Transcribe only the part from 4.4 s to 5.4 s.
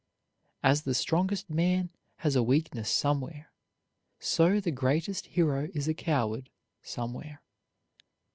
the greatest